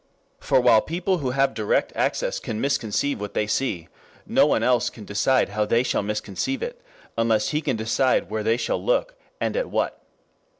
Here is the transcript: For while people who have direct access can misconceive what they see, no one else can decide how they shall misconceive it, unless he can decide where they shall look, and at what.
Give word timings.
For 0.39 0.59
while 0.59 0.81
people 0.81 1.19
who 1.19 1.29
have 1.29 1.53
direct 1.53 1.93
access 1.95 2.39
can 2.39 2.59
misconceive 2.59 3.21
what 3.21 3.35
they 3.35 3.45
see, 3.45 3.87
no 4.25 4.47
one 4.47 4.63
else 4.63 4.89
can 4.89 5.05
decide 5.05 5.49
how 5.49 5.63
they 5.63 5.83
shall 5.83 6.01
misconceive 6.01 6.63
it, 6.63 6.81
unless 7.19 7.49
he 7.49 7.61
can 7.61 7.75
decide 7.75 8.31
where 8.31 8.41
they 8.41 8.57
shall 8.57 8.83
look, 8.83 9.13
and 9.39 9.55
at 9.55 9.69
what. 9.69 10.01